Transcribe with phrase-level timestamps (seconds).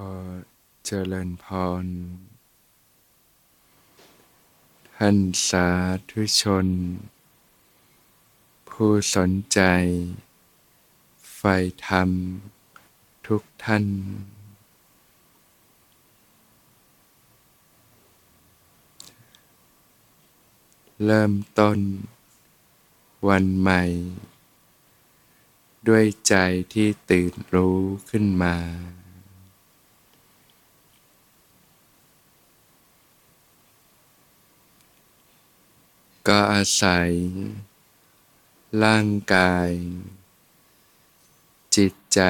[0.00, 0.02] อ
[0.84, 1.46] เจริญพ
[1.84, 1.86] ร
[4.96, 5.16] ท่าน
[5.48, 5.68] สา
[6.10, 6.66] ธุชน
[8.68, 9.60] ผู้สนใจ
[11.34, 12.10] ใฝ่ธรรม
[13.26, 13.84] ทุกท่าน
[21.04, 21.78] เริ่มต้น
[23.28, 23.82] วันใหม่
[25.88, 26.34] ด้วยใจ
[26.72, 27.78] ที่ตื่นรู้
[28.10, 28.56] ขึ้นมา
[36.28, 37.10] ก็อาศัย
[38.84, 39.70] ร่างกาย
[41.76, 42.20] จิตใจ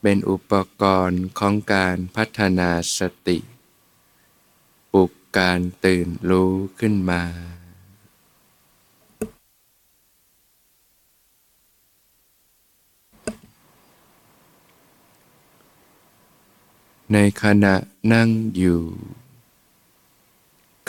[0.00, 3.38] เป็นอุปกรณ์ของการพัฒนาสติ
[4.92, 7.22] ปลุกการตื่นรู้ขึ้นมา
[17.12, 17.74] ในขณะ
[18.12, 18.82] นั่งอยู่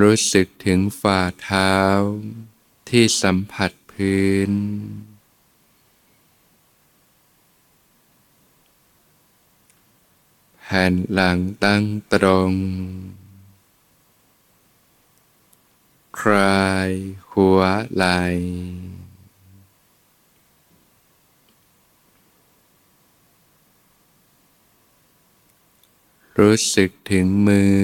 [0.00, 1.74] รู้สึกถึงฝ่าเท้า
[2.88, 4.52] ที่สัมผัสพื้น
[10.60, 12.52] แผ่นหลังตั้งตรง
[16.20, 16.90] คลาย
[17.30, 17.60] หัว
[17.94, 18.06] ไหล
[26.40, 27.80] รู้สึกถึงมือ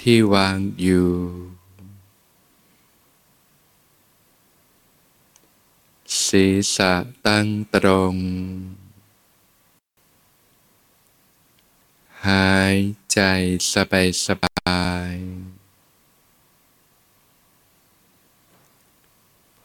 [0.00, 1.12] ที่วางอยู่
[6.26, 6.94] ศีรษะ
[7.26, 8.14] ตั้งตรง
[12.26, 12.76] หาย
[13.12, 13.20] ใจ
[13.72, 15.14] สบายสบาย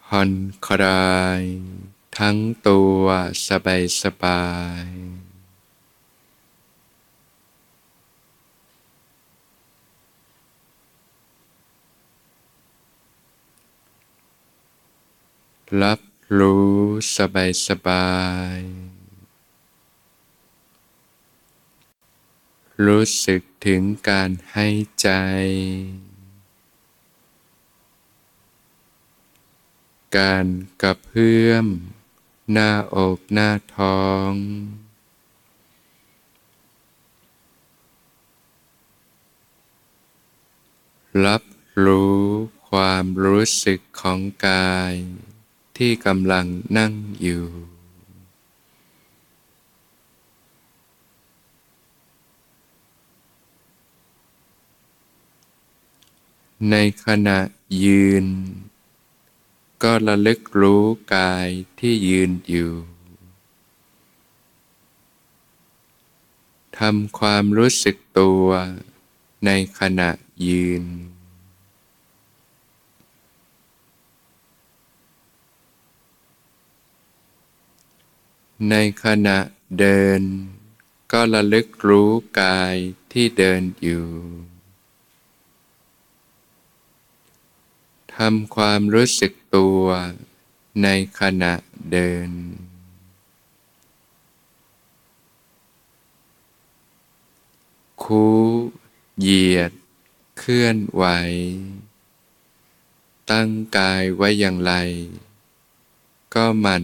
[0.06, 0.32] ผ่อน
[0.68, 1.44] คลาย
[2.18, 3.04] ทั้งตัว
[3.48, 4.44] สบายสบา
[4.86, 4.88] ย
[15.80, 16.00] รับ
[16.40, 16.76] รู้
[17.18, 18.12] สบายสบา
[18.58, 18.60] ย
[22.86, 24.68] รู้สึกถึงการให้
[25.02, 25.10] ใจ
[30.18, 30.48] การ
[30.82, 31.68] กระเพื่อม
[32.52, 34.34] หน้าอกหน้าท้อง
[41.26, 41.44] รับ
[41.86, 42.22] รู้
[42.70, 44.96] ความรู้สึกของกาย
[45.78, 46.46] ที่กำลัง
[46.78, 47.44] นั่งอยู่
[56.72, 57.40] ในขณะ
[57.84, 58.26] ยืน
[59.84, 60.84] ก็ระลึกรู้
[61.16, 61.48] กาย
[61.80, 62.72] ที่ยืนอยู่
[66.78, 68.46] ทำความรู้สึกตัว
[69.46, 70.10] ในขณะ
[70.48, 70.84] ยืน
[78.70, 79.38] ในขณะ
[79.80, 80.22] เดิน
[81.12, 82.12] ก็ระลึกรู้
[82.42, 82.76] กาย
[83.12, 84.08] ที่เดินอยู่
[88.16, 89.84] ทำความรู้สึกตัว
[90.84, 90.88] ใน
[91.20, 91.54] ขณะ
[91.92, 92.30] เดิน
[98.04, 98.26] คู
[99.20, 99.72] เหยียด
[100.38, 101.04] เคลื่อนไหว
[103.32, 104.74] ตั้งกายไว้อย่างไร
[106.34, 106.84] ก็มัน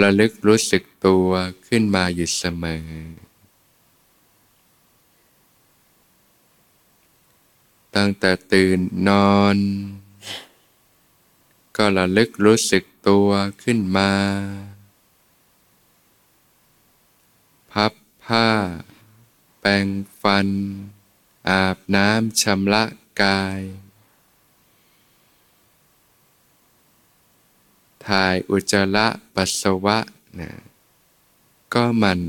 [0.00, 1.28] ระลึกรู้สึกตัว
[1.66, 2.88] ขึ้นมาอยู่เสมอ
[7.96, 8.78] ตั้งแต่ตื่น
[9.08, 9.58] นอน
[11.76, 13.28] ก็ระลึกรู้สึกตัว
[13.62, 14.12] ขึ้นมา
[17.72, 17.92] พับ
[18.24, 18.48] ผ้า
[19.60, 19.86] แปรง
[20.22, 20.48] ฟัน
[21.48, 22.84] อาบน้ำชำระ
[23.22, 23.60] กาย
[28.08, 29.98] ถ่ายอุจจาระปัสสาวะ
[30.40, 30.50] นะ
[31.74, 32.20] ก็มัน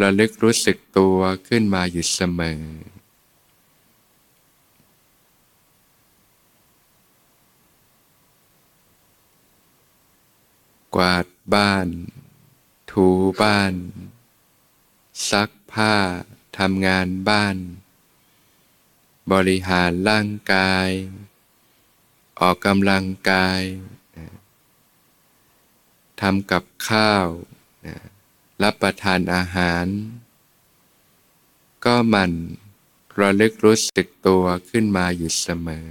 [0.00, 2.60] ระลึกรู้สึกตัวขึ้นมาอยู่เสมอ
[10.94, 11.88] กวาดบ้าน
[12.90, 13.06] ถู
[13.42, 13.74] บ้าน
[15.30, 15.94] ซักผ้า
[16.58, 17.56] ทำงานบ้าน
[19.32, 20.88] บริหารร่างกาย
[22.40, 23.60] ออกกำลังกาย
[26.20, 27.26] ทำกับข้าว
[28.62, 29.86] รับประทานอาหาร
[31.84, 32.32] ก็มัน
[33.20, 35.88] ระลึกรู้สึกตัวขึ้นมาอยู่เสมอ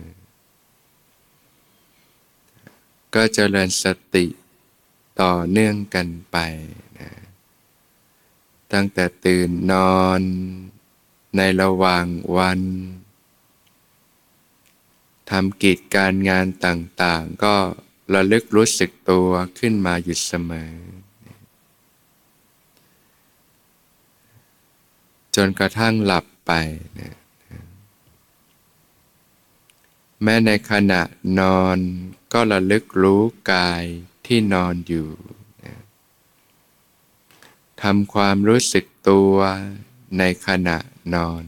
[3.14, 3.86] ก็จเจริญส
[4.16, 4.26] ติ
[5.22, 6.38] ต่อเนื่องกันไป
[7.00, 7.12] นะ
[8.74, 10.22] ตั้งแต่ตื่นนอน
[11.38, 12.06] ในระหว่าง
[12.38, 12.60] วัน
[15.30, 17.56] ทำกิจการงานต่างๆ ก็
[18.14, 19.30] ระลึกรู้สึกตัว
[19.60, 20.74] ขึ้นมาอยู่เสมอ
[25.36, 26.52] จนกระทั่งหลับไป
[27.00, 27.16] นะ
[30.24, 31.02] แม้ในขณะ
[31.40, 31.78] นอน
[32.34, 33.22] ก็ระลึกรู้
[33.52, 33.84] กาย
[34.26, 35.10] ที่นอนอยู่
[37.82, 39.36] ทำความรู้สึกตัว
[40.18, 40.78] ในขณะ
[41.16, 41.44] นอน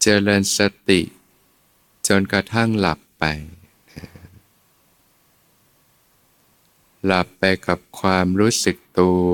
[0.00, 0.58] เจริญส
[0.88, 1.00] ติ
[2.10, 3.24] จนกระทั่งหลับไป
[7.06, 9.32] หลับไปกับความรู้สึกตัว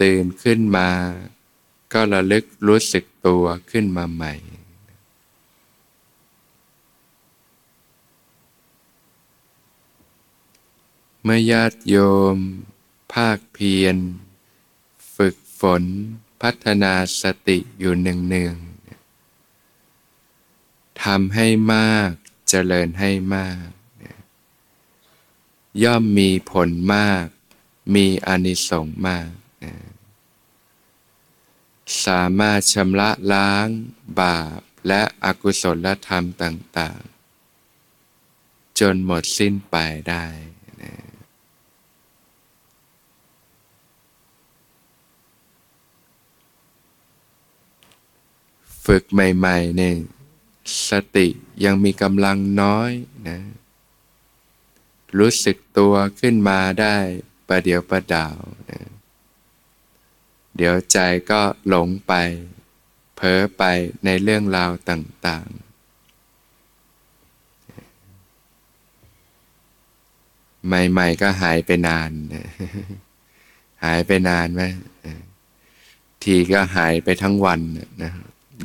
[0.00, 0.90] ตื่นขึ้นมา
[1.92, 4.34] ก็ระลึกรู้สึกตัวขึ้นมาใหม่
[11.22, 11.96] เมื่อญาติโย
[12.34, 12.36] ม
[13.12, 13.96] ภาคเพียร
[15.16, 15.82] ฝึกฝน
[16.42, 16.92] พัฒนา
[17.22, 18.69] สติอยู่หนึ่งๆ
[21.04, 22.10] ทำให้มาก
[22.48, 23.66] เจริญให้มาก
[25.82, 27.26] ย่อมมีผลมาก
[27.94, 29.30] มีอนิสงส์มาก
[32.06, 33.66] สามารถชำระล้าง
[34.20, 37.00] บาปและอกุศลธรรมต่าง
[37.90, 39.76] ๆ จนหมดสิ้นไป
[40.08, 40.26] ได้
[48.84, 49.96] ฝึกใหม่ๆเนี่ย
[50.88, 51.28] สติ
[51.64, 52.90] ยังมีกำลังน้อย
[53.28, 53.38] นะ
[55.18, 56.96] รู้สึกตัวขึ้นมาได้
[57.48, 58.36] ประเดี๋ยวประดาว
[58.70, 58.80] นะ
[60.56, 60.98] เดี๋ยวใจ
[61.30, 62.12] ก็หลงไป
[63.16, 63.62] เพ้อไป
[64.04, 65.60] ในเรื่องราวต่าง ๆ
[70.66, 72.10] ใหม่ ๆ ก็หายไปนาน
[73.84, 74.62] หายไปนานไหม
[76.22, 77.60] ทีก็หายไปทั้งวัน
[78.02, 78.12] นะ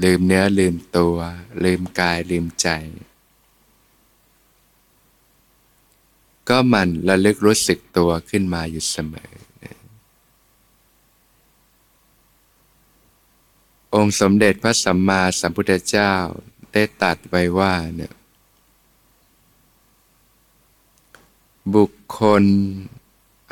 [0.04, 1.18] ลืมเนื้อลืมตัว
[1.64, 2.68] ลืมกายลืมใจ
[6.50, 9.32] ก็มันระลึกรู้สึกตัวขึ้นมาอยู่เสมอ
[13.96, 16.14] องค์สมเด็จพระสัมมาสัมพุทธเจ้า
[16.72, 18.14] ได้ตัดไว้ว่าเนี่ย
[21.76, 22.44] บุคคล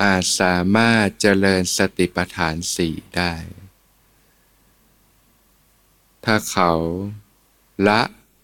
[0.02, 3.34] อาจสามารถเจริญสติปัฏฐานสี่ได้
[6.26, 6.72] ถ้าเขา
[7.88, 8.02] ละ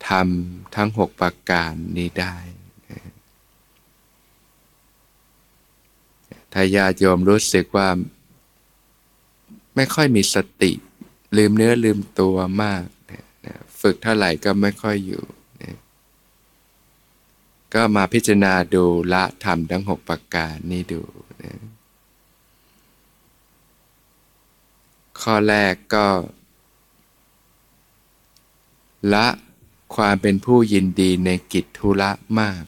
[0.07, 2.35] ทำทั้งหกประการนี้ได้
[6.53, 7.87] ถ้าญาติโยมรู้สึกว่า
[9.75, 10.71] ไม่ค่อยมีสติ
[11.37, 12.83] ลืมเนื้อลืมตัวมาก
[13.81, 15.23] ฝึกเท่าไหร่ก็ไม่ค่อยอยู่
[17.73, 21.01] ก็มาพิจารณาดูละธรรมทั้งหกประการนี้ดู
[25.21, 26.05] ข้อแรกก็
[29.13, 29.27] ละ
[29.95, 32.63] ความเป็นผู้ยินดีในกิจธุระมาก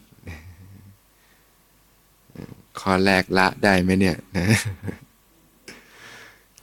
[2.80, 4.48] ข้อแรกละได้ไหมเนี่ยนะ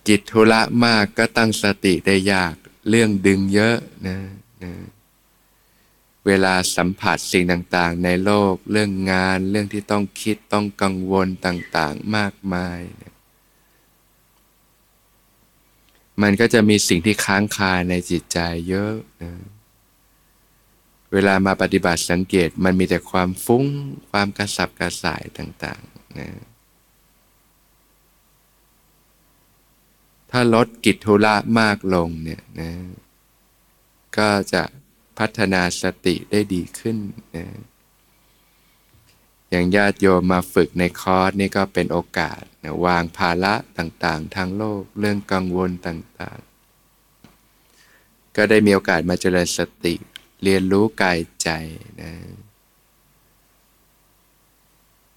[0.09, 2.55] จิตธุระมากก็ตั้งสติได้ยาก
[2.89, 4.19] เรื่องดึงเยอะนะ
[4.63, 4.73] นะ
[6.27, 13.15] เวลาสัมผัสสิ่งต่างๆ ในโลก เรื่องงานเรื่องที่ต้องคิดต้องกังวลต่างๆมากมายนะ
[16.23, 19.33] มันก็จะมีสิ่งที่ค้างคาในจิตใจเยอะนะ
[21.13, 23.65] เวลามาปฏิบัติสังเกตมันมีแต่ความฟุ้ง
[24.11, 26.29] ความกระสับกระส่ายต่างๆนะ
[30.31, 32.71] ถ้าลดกิจธุระมากลงเนี่ยนะ
[34.17, 34.63] ก็จะ
[35.19, 36.97] พัฒนาสติได้ดีขึ้น
[37.37, 37.47] นะ
[39.51, 49.95] อย่างญาติโยมมาฝึกในคอร์สนี่ก็เป็นโอกาสนะวางภาระต่างๆ ทางโลกเรื่องกังวลต่างๆ ก็ได้มีโอกาสมาเจริญสติ
[50.43, 51.49] เรียนรู้กายใจ
[52.03, 52.13] นะ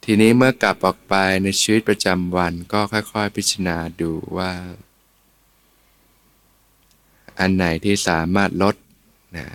[0.04, 4.52] ทีนี้เมื่อกลับออกไปในชีวิตประจำวันก็ค่อย ๆ พิจารณาดูว่า
[7.40, 8.76] อันไหนที่สามารถลด
[9.38, 9.48] นะ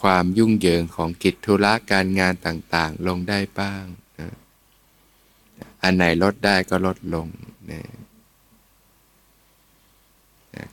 [0.00, 3.84] ความยุ่งเหยิงของกิจธุระการงานต่างๆ ลงได้บ้าง
[4.18, 4.28] นะ
[5.82, 7.26] อันไหนลดได้ก็ลดลง
[7.70, 7.82] นะ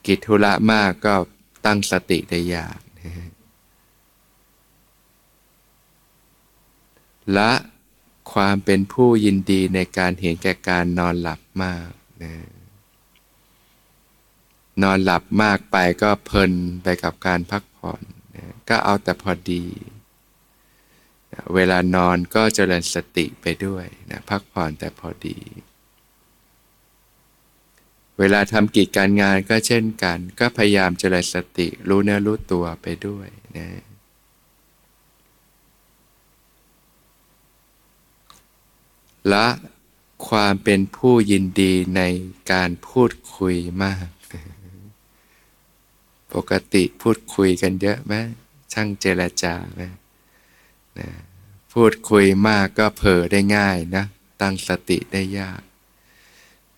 [0.06, 1.16] กิจธุระมากก็
[1.66, 3.12] ตั้งสติได้ยากนะ
[7.38, 7.52] ละ
[8.34, 11.90] ความเป็นผู้ยินดีในการเห็นแก่การนอนหลับมาก
[12.24, 12.34] นะ
[14.84, 16.52] นอนหลับมากไปก็เพลิน
[16.84, 18.02] ไปกับการพักผ่อน
[18.36, 19.64] นะก็เอาแต่พอดี
[21.32, 25.40] นะเวลานอนก็เจริญสติไปด้วยนะพักผ่อนแต่พอดี
[28.20, 33.28] เวลาทำกิจการงานก็เช่นกัน ก็พยายามเจริญสติรู้เนื้อรู้ตัวไปด้วย
[33.58, 33.68] นะ
[39.32, 39.48] ละ
[40.28, 42.02] ความเป็นผู้ยินดีใน
[42.52, 44.08] การพูดคุยมาก
[46.34, 48.14] ปกติพูดคุยกันเยอะไหม
[48.74, 49.82] ช่างเจรจาไหม
[51.00, 51.10] นะ
[51.74, 54.06] พูดคุยมากก็เผลอได้ง่ายนะ
[54.42, 55.62] ตั้งสติได้ยาก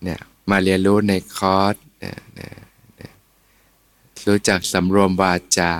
[0.02, 2.54] เนี่ยมาเรียนรู้ในคอร์สนี่ยเนี่ย
[4.26, 5.74] รู้จักสำรวมวาจา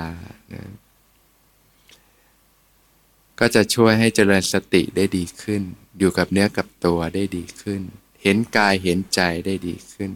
[0.53, 0.63] นะ
[3.39, 5.63] ก็จะช่วยให้เจริญสติได้ดีขึ้น
[5.97, 7.81] อยู่กับเนื้อกับตัวได้ดีขึ้น
[8.23, 10.11] เห็นกายเห็นใจได้ดีขึ้น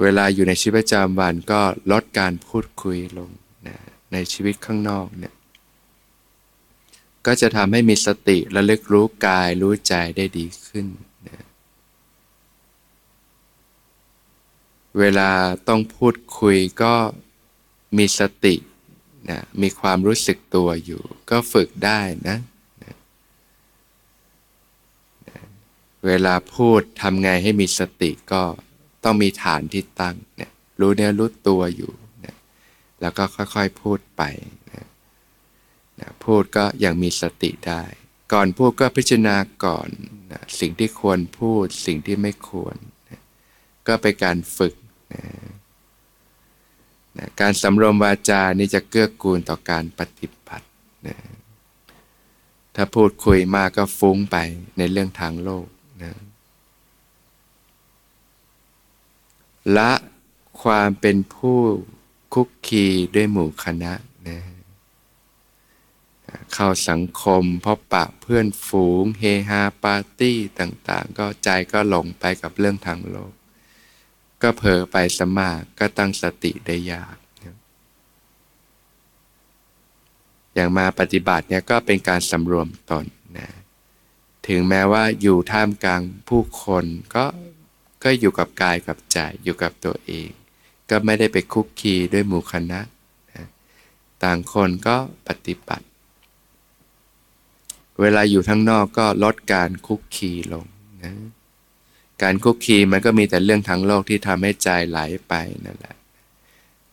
[0.00, 1.60] เวลาอยู่ในชีวิตประจำวันก็
[1.92, 3.30] ลดการพูดคุยลง
[3.66, 3.76] นะ
[4.12, 5.34] ในชีวิตข้างนอกเนี่ย
[7.26, 10.86] ก็จะทำให้มีสติระลึกรู้กายรู้ใจได้ดีขึ้น
[11.28, 11.46] นะ
[14.98, 15.30] เวลา
[15.68, 16.94] ต้องพูดคุยก็
[17.96, 18.54] มีสติ
[19.30, 22.38] นะมีความรู้สึกตัวอยู่ ก็ฝึกได้นะ
[22.82, 22.94] นะ
[25.28, 25.38] นะ
[26.06, 28.42] เวลาพูดทำไงให้มีสติก็
[29.04, 30.50] ต้องมีฐานที่ตั้งนี่ย
[30.80, 31.92] รู้เนื้อรู้ตัวอยู่
[32.24, 32.36] นะ
[33.00, 34.22] แล้วก็ค่อยๆพูดไป
[34.72, 34.86] นะ
[36.00, 37.82] นะพูดก็ยังมีสติได้
[38.32, 39.88] ก่อนพูดก็พิจารณาก่อน
[40.32, 42.76] นะสิ่งที่ควรพูดสิ่งที่ไม่ควร
[43.10, 43.20] นะ
[43.86, 44.74] ก็เป็นการฝึก
[45.14, 45.22] นะ
[47.18, 50.66] นะการสำรวมวาจานี่จะเกื้อกูลต่อการปฏิบัติ
[51.06, 51.16] นะ
[52.74, 54.36] ถ้าพูดคุยมากก็ฟุ้งไป
[54.78, 55.66] ในเรื่องทางโลก
[56.02, 56.12] นะ
[59.76, 59.92] ละ
[60.62, 61.58] ความเป็นผู้
[62.34, 63.92] คุกคีด้วยหมู่คณะ
[64.28, 64.38] นะ
[66.52, 73.32] เข้าสังคมพบปะเพื่อนฝูง เฮฮาปาร์ตี้ต่างๆ ก็ใจก็หลงไปกับเรื่องทางโลก
[74.42, 77.16] ก็เผลอไปสมาก็ตั้งสติได้ยาก
[80.54, 83.06] อย่างมาปฏิบัติเนี่ยก็เป็นการสำรวมตน
[83.38, 83.48] นะ
[84.48, 86.84] ถึงแม้ว่าอยู่ท่ามกลางผู้คน
[87.14, 87.24] ก็
[88.04, 90.28] ก็อยู่กับกายกับใจอยู่กับตัวเอง
[90.90, 92.80] ก็ไม่ได้ไปคุกคีด้วยหมู่คณะ
[93.32, 93.46] นะ
[94.22, 94.96] ต่างคนก็
[95.28, 95.86] ปฏิบัติ
[98.00, 100.66] เวลาอยู่ทั้งนอกก็ลดการคุกคีลง
[101.02, 101.12] นะ
[102.22, 104.98] การคุกคีมันก็มีแต่เรื่องทั้งโลกที่ทำให้ใจไหล
[105.28, 105.96] ไปนั่นแหละ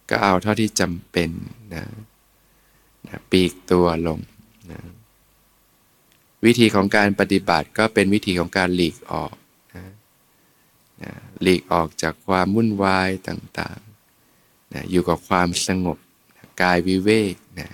[0.10, 1.30] ก็เอาเท่าที่จำเป็น
[1.74, 1.84] นะ
[3.08, 4.20] นะปีกตัวลง
[4.72, 4.80] นะ
[6.46, 9.34] วิธีของการปฏิบัติก็เป็นวิธีของการหลีกออก
[9.76, 9.86] นะ
[11.04, 15.98] นะหลีกออกจากความวุ่นวายต่างๆนะอยู่กับความสงบ
[16.36, 17.70] นะกายวิเวกนะ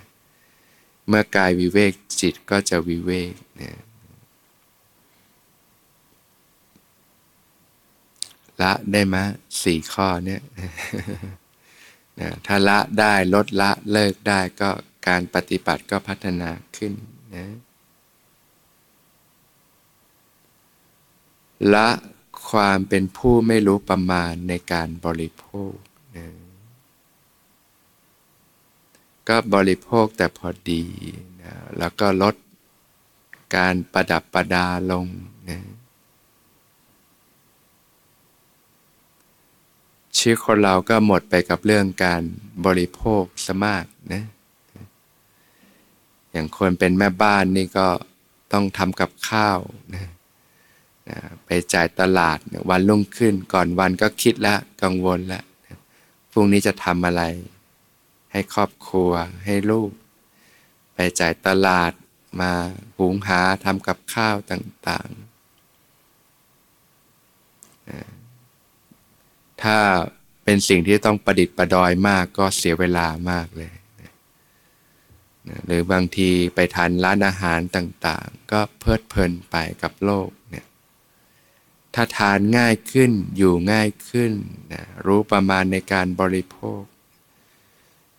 [1.08, 3.70] เมื่อกายวิเวกจิตก็จะวิเวกนะ
[8.62, 9.16] ละได้ไหม
[9.62, 10.42] สี่ข้อเนี่ย
[12.20, 14.70] นะถ้าละได้ลดละเลิกได้ก็
[15.08, 16.92] การปฏิบัติก็พัฒนาขึ้น
[17.36, 17.46] นะ
[21.74, 21.88] ละ
[22.50, 25.74] ความเป็นผู้ไม่รู้ประมาณในการบริโภค
[26.16, 26.26] นะ
[29.28, 30.84] ก็บริโภคแต่พอดี
[31.42, 32.34] นะแล้วก็ลด
[33.56, 35.06] การประดับประดาลง
[35.50, 35.60] นะ
[40.16, 42.22] ชีวิตคนเราก็หมดไปกับเรื่องการ
[42.66, 44.24] บริโภคสมากนะ
[46.32, 47.86] อย่างคนเป็นแม่บ้านนี่ก็
[48.52, 49.58] ต้องทำกับข้าว
[49.94, 50.06] นะ
[51.08, 52.38] นะไปจ่ายตลาด
[52.70, 55.44] วันรุ่งขึ้นก่อนวันก็คิดแล้วกังวลแล้ว
[56.30, 57.22] พรุ่งนี้จะทำอะไร
[58.32, 59.10] ให้ครอบครัว
[59.44, 59.90] ให้ลูก
[60.94, 61.92] ไปจ่ายตลาด
[62.40, 62.52] มา
[62.98, 65.16] หุงหาทำกับข้าวต่างๆ
[69.62, 69.78] ถ้า
[70.44, 74.10] เป็นสิ่งที่ต้องประดิษฐ์ประดอยมากก็เสียเวลามากเลยนะ
[75.66, 80.66] หรือบางทีไปทานร้านอาหารต่างๆ ก็เพลิดเพลินไปกับโลกเนี่ย
[81.94, 84.32] ถ้าทานง่ายขึ้นอยู่ง่ายขึ้น
[84.72, 86.82] นะรู้ประมาณในการบริโภค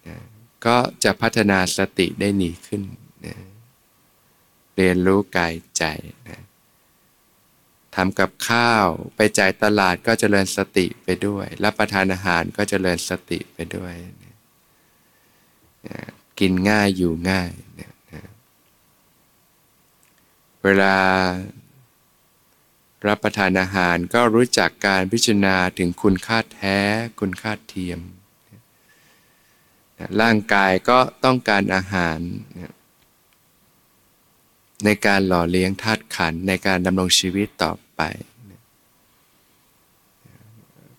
[0.08, 0.18] นะ
[0.66, 2.82] ก็จะพัฒนาสติได้หนีขึ้น
[3.26, 3.36] นะ
[4.76, 5.84] เรียนรู้กายใจ
[6.28, 6.40] นะ
[7.98, 13.94] ทำกับข้าว ไปจ่ายตลาดก็เจริญสติไปด้วย รับประทานอาหารก็เจริญสติไปด้วย
[16.40, 17.52] กินง่ายอยู่ง่าย
[20.64, 20.96] เวลา
[23.08, 26.78] รับประทานอาหารก็รู้จักการพิจารณาถึงคุณค่าแท้
[27.20, 28.00] คุณค่าเทียม
[30.22, 32.20] ร่างกายก็ต้องการอาหาร
[34.86, 38.04] ในการหล่อเลี้ยงธาตุขันในการดำรงชีวิตต่อ ไป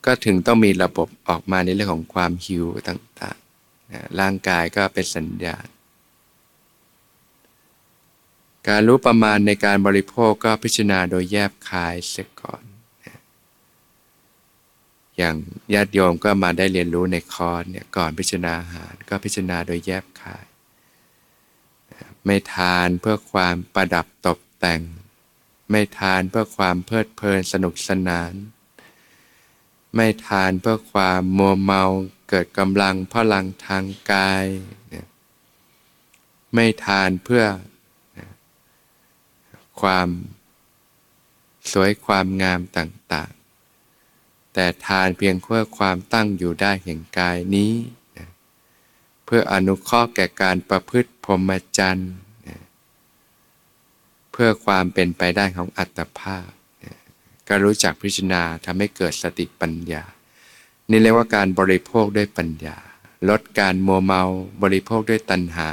[0.05, 5.67] ก็ถึงต้องมีระบบออกมาในเรื่องของความหิวต่างๆร่างกายก็เป็นสัญญาณ
[8.69, 12.63] การรู้ประมาณในการบริโภคก็พิจารณาโดยแยบคายเสียก่อน
[15.17, 15.37] อย่าง
[15.75, 20.45] ญาติโยมก็มาได้เรียนรู้ในคอร์สเนี่ยก่อนพิจารณาอาหาร ก็พิจารณาโดยแยบคาย
[22.25, 24.81] ไม่ทานเพื่อความประดับตกแต่ง
[25.71, 28.33] ไม่ทานเพื่อความเพลิดเพลินสนุกสนาน
[29.95, 31.83] ไม่ทานเพื่อความมัวเมา
[32.29, 34.45] เกิดกำลังพลังทางกาย
[36.55, 37.45] ไม่ทานเพื่อ
[39.81, 40.09] ความ
[41.73, 47.73] สวยความงามต่างๆ แต่ทานเพียงเพื่อความตั้งอยู่ได้แห่งกายนี้
[49.25, 52.13] เพื่ออนุเคราะห์แก่การประพฤติพรหมจรรย์
[54.41, 56.49] พื่อความเป็นไปได้ของอัตภาพ
[57.49, 60.03] ก็รู้จักพิจารณาทำให้เกิดสติปัญญา
[60.91, 62.77] นี่เรียกว่าการบริโภคด้วยปัญญา
[63.29, 64.23] ลดการโมเมา
[64.63, 65.69] บริโภคด้วยตัณหา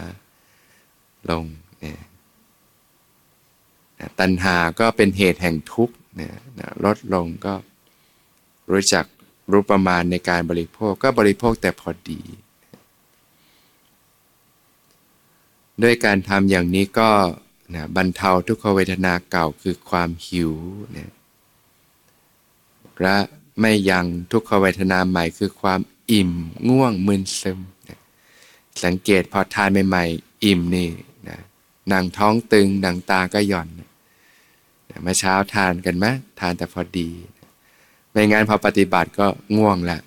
[1.30, 1.46] ลง
[1.80, 2.00] เนี่ย
[4.20, 5.96] ตัณหาก็เป็นเหตุแห่งทุกข์
[6.86, 7.54] ลดลงก็
[8.72, 9.06] รู้จัก
[9.52, 12.22] รู้ประมาณในการบริโภคก็บริโภคแต่พอดี
[15.84, 17.10] ด้วยการทำอย่างนี้ก็
[17.74, 20.54] นะบรรเทาทุกขเวทนาเก่าคือความหิว
[20.98, 21.12] นะ
[23.02, 23.18] และ
[23.62, 25.80] ไม่ยังทุกขเวทนาใหม่คือความ
[26.12, 26.32] อิ่ม
[26.70, 28.00] ง่วงมึนซึมนะ
[28.84, 30.90] สังเกตพอทานใหม่ๆอิ่มนี่
[31.30, 31.38] นะ
[31.90, 33.70] หนังท้องตึงหนังตาก็หย่อน
[35.04, 36.06] เมื่อเช้าทานกันไหม
[36.40, 37.10] ทานแต่พอดี
[38.12, 40.00] ไม่งั้นพอปฏิบัติก็ง่วงละ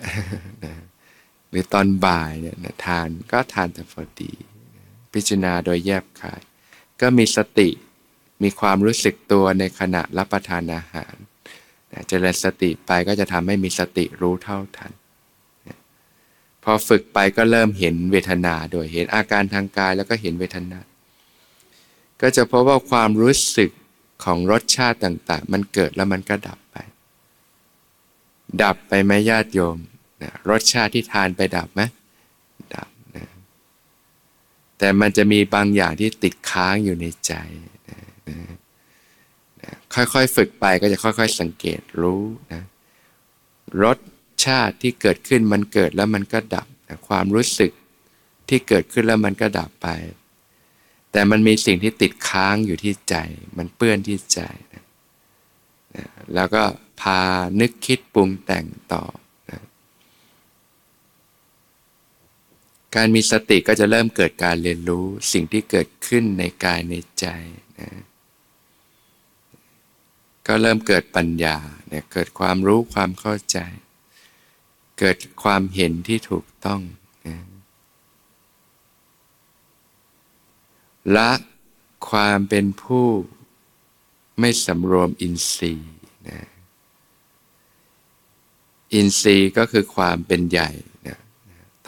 [1.49, 4.31] หรือตอนบ่ายเนี่ยทานก็ทานแต่พอดี
[5.13, 6.41] พิจารณาโดยแยบคาย
[7.01, 7.69] ก็มีสติ
[8.43, 11.15] มีความรู้สึกตัวในขณะรับประทานอาหาร
[12.07, 14.91] เจริญสติไปก็จะทำให้มีสติรู้เท่าทัน
[16.63, 20.79] พอฝึกไปก็เริ่มเห็นเวทนาโดยเห็นอาการทางกายแล้วก็เห็นเวทนา
[22.21, 23.71] ก็จะพบว่าความรู้สึก
[24.23, 26.77] ของรสชาติต่าง ๆ มันเกิดแล้วมันก็ดับไป
[28.63, 29.77] ดับไปไหมญาติโยม
[30.21, 31.81] นะรสชาติที่ทานไปดับไหม
[34.79, 37.33] แต่มันจะมีบางอย่างที่ติดค้างอยู่ในใจ
[37.89, 37.99] นะ
[39.93, 42.63] ค่อยๆฝึกไปก็จะค่อยๆสังเกตรู้นะ
[43.83, 43.97] รส
[44.45, 47.71] ชาติที่เกิดขึ้นมันเกิดแล้วมันก็ดับนะความรู้สึก
[48.49, 49.87] ที่เกิดขึ้นแล้วมันก็ดับไป
[51.11, 53.15] แต่มันมีสิ่งที่ติดค้างอยู่ที่ใจ
[53.57, 54.41] มันเปื้อนที่ใจ
[54.73, 54.83] นะ
[55.95, 56.63] นะแล้วก็
[57.01, 57.19] พา
[57.59, 59.03] นึกคิดปรุงแต่งต่อ
[59.49, 59.61] นะ
[62.95, 67.25] การมีสติก็จะเริ่มเกิดการเรียนรู้สิ่งที่เกิดขึ้นในกายในใจ
[67.79, 67.89] นะ
[70.47, 73.57] ก็เริ่มเกิดปัญญาเนี่ยเกิดความรู้ความเข้าใจ
[74.99, 76.81] เกิดความเห็นที่ถูกต้อง
[81.15, 81.31] ละ
[82.09, 83.07] ความเป็นผู้
[84.39, 85.93] ไม่สำรวมอินทรีย์
[86.29, 86.41] นะ
[88.93, 90.69] อินทรีย์ก็คือความเป็นใหญ่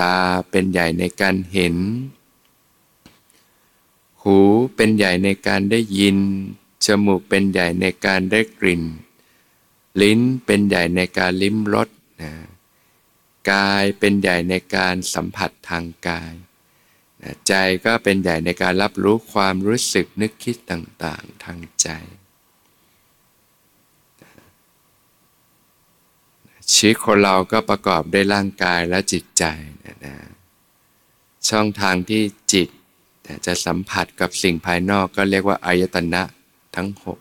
[0.02, 0.18] ตา
[0.50, 1.76] เป็นใหญ่ในการเห็น
[4.22, 4.40] หู
[4.76, 6.18] เป็นใหญ่ในการได้ยิน
[6.86, 8.84] จมูกเป็นใหญ่ในการได้กลิ่น
[10.02, 11.90] ลิ้นเป็นใหญ่ในการลิ้มรส
[12.22, 12.34] นะ
[13.52, 16.34] กายเป็นใหญ่ในการสัมผัสทางกาย
[17.48, 17.54] ใจ
[17.86, 21.90] ก็เป็นใหญ่ในการรับรู้ความรู้สึกนึกคิดต่างๆทางใจ
[26.74, 29.44] ชีวิตคนเราก็ประกอบด้วยร่างกายและจิตใจ
[30.06, 30.16] นะ
[31.50, 32.68] ช่องทางที่จิต
[33.46, 36.22] จะสัมผัสกับสิ่งภายนอกก็เรียกว่าอายตนะ
[36.76, 37.20] ทั้งหก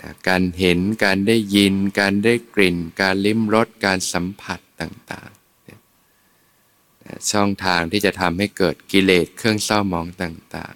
[0.00, 10.74] นะการเห็นการได้ยิน การได้กลิ่น การลิ้มรสการสัมผัสต่างๆช่องทางที่จะทำให้เกิดกิเลสเครื่องเศร้ามองต่าง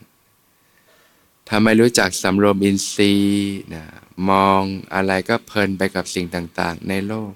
[0.73, 3.85] ๆถ้าไม่รู้จักสำรวมอินทรีย์นะ
[4.31, 4.63] มอง
[4.95, 7.33] อะไรก็เพลินไปกับสิ่งต่างๆ ในโลก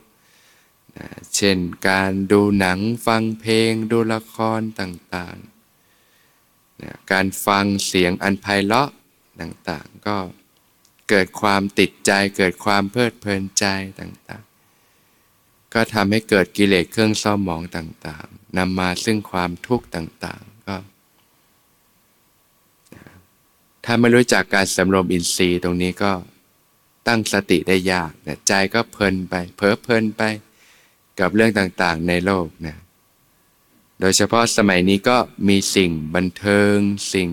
[0.98, 8.90] นะเช่นการดูหนังฟังเพลงดูละครต่างๆนะการฟังเสียงอันไพเราะ
[9.40, 10.16] ต่างๆ ก็
[11.08, 13.64] เกิดความติดใจเกิดความเพลิดเพลินใจ
[14.00, 20.76] ต่างๆ ก็ทำให้เกิดกิเลสเครื่องเศร้าหมองต่างๆนำมาซึ่งความทุกข์ต่างๆก็
[23.84, 26.12] ถ้าไม่รู้จักการสำรวมอินทรีย์ตรงนี้ก็
[27.08, 30.22] ตั้งสติได้ยากนะใจก็เพลินไปเพ้อเพลินไป
[31.20, 32.76] กับเรื่องต่างๆในโลกนะ
[34.00, 35.16] โดยเฉพาะสมัยนี้ก็
[35.48, 36.76] มีสิ่งบันเทิง
[37.12, 37.28] สิ่ง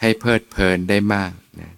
[0.00, 1.72] ให้เพลิดเพลินได้มากนะ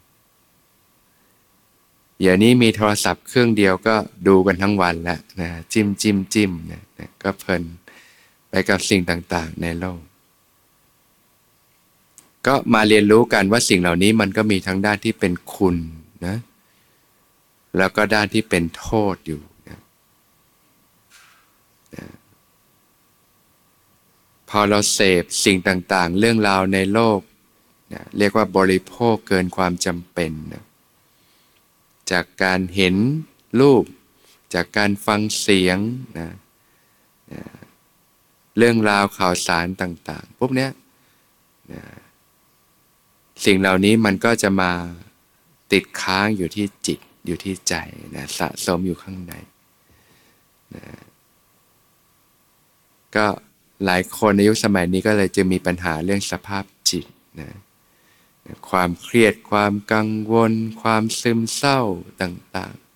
[2.22, 3.96] อย่างนี้มีโทรศัพท์เครื่องเดียวก็
[4.28, 7.62] ดูกันทั้งวันแล้วนะจิ้มจิ้มจิ้มนะนะก็เพลิน
[8.50, 10.00] ไปกับสิ่งต่างๆในโลก
[12.46, 15.76] ก็มาเรียนรู้กันว่าสิ่งเหล่านี้มันก็มีทั้งด้านที่เป็นคุณ
[16.26, 16.36] นะ
[17.78, 19.78] แล้วก็ด้านที่เป็นโทษอยู่นะ
[21.94, 22.06] นะ
[24.50, 27.20] พอเราเสพสิ่งต่างๆ เรื่องราวในโลก
[27.92, 30.64] นะเรียกว่าบริโภคเกินความจำเป็นนะ
[32.10, 32.96] จากการเห็น
[33.60, 33.84] รูป
[34.54, 35.78] จากการฟังเสียง
[36.18, 36.28] นะ
[37.32, 37.42] นะ
[38.58, 40.70] เรื่องราวข่าวสารต่างๆ พวกเนี้ย
[41.72, 41.82] นะ
[43.44, 44.72] สิ่งเหล่านี้มันก็จะมา
[45.72, 47.74] ติดค้างอยู่ที่จิตอยู่ที่ใจ
[48.16, 49.34] นะสะสมอยู่ข้างใน
[50.74, 50.84] นะ
[53.16, 53.26] ก็
[53.84, 57.06] หลายคนในยุคสมัยนี้ก็เลยจะมีปัญหาเรื่องสภาพจิต
[57.40, 57.50] นะ
[58.70, 61.80] ความเครียดความกังวล ความซึมเศร้า
[62.22, 62.86] ต่างๆ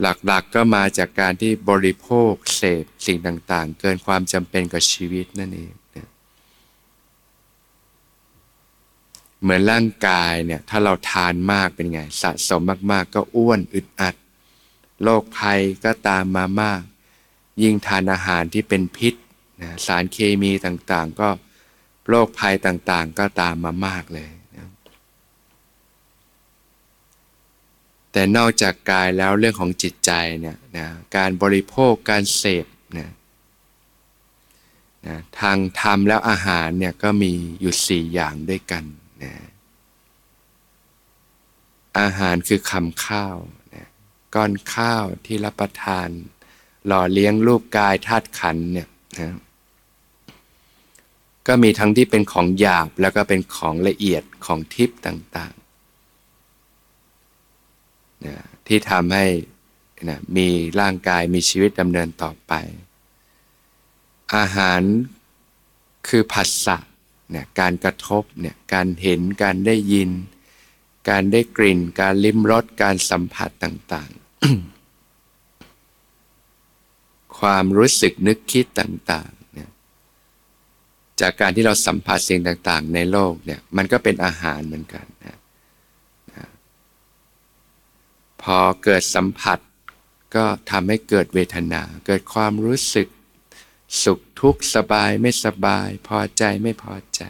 [0.00, 5.72] หลักๆกก็มาจากการที่บริโภคเสพสิ่งต่างๆ เกินความจำเป็นกับชีวิตนั่นเอง
[9.42, 14.14] เหมือนร่างกายเนี่ยถ้าเราทานมากเป็นไง สะสมมากๆ ก็อ้วนอึดอัด
[15.02, 16.82] โรคภัยก็ตามมามาก
[17.62, 19.14] ยิ่งทานอาหารที่เป็นพิษ
[19.62, 21.28] นะสารเคมีต่างๆ ก็
[22.08, 24.68] โรคภัยต่างๆ ก็ตามมามากเลยนะ
[28.12, 30.10] แต่นอกจากกายแล้วเรื่องของจิตใจ
[30.40, 30.86] เนี่ยนะ
[31.16, 32.66] การบริโภคการเสพ
[32.98, 33.10] นะ
[35.06, 38.84] นะทางธรรมแล้วอาหารเนี่ยก็มีอยู่สี่อย่างด้วยกัน
[39.22, 39.34] นะ
[42.00, 43.36] อาหารคือคำข้าว
[44.34, 46.08] ก้อนข้าวที่รับประทาน
[46.86, 48.88] หล่อเลี้ยงรูปกายธาตุขันเนี่ย
[49.20, 49.38] นะ
[51.46, 59.26] ก็มีทั้งที่เป็นของหยาบแล้วก็เป็นของละเอียดของทิพย์ต่างๆนะที่ทำให้
[60.08, 60.48] นะมี
[60.80, 62.52] ร่างกายมีชีวิตดำเนินต่อไป
[64.36, 64.80] อาหาร
[66.08, 66.76] คือผัสสะ
[67.30, 70.10] เนี่ยการกระทบเนี่ยการเห็นการได้ยิน
[71.10, 74.21] การได้กลิ่น การลิ้มรสการสัมผัสต่างๆ
[77.38, 79.70] ความรู้สึกนึกคิดต่างๆเนี่ย
[81.20, 85.38] จากการที่เราสัมผัสสิ่งต่างๆ ในโลกเนี่ยมันก็เป็นอาหารเหมือนกันนะ
[86.32, 86.46] นะ
[88.42, 89.58] พอเกิดสัมผัส
[90.34, 93.08] ก็ทำให้เกิดเวทนา เกิดความรู้สึก
[94.02, 97.22] สุขทุกข์สบายไม่สบาย พอใจไม่พอใจ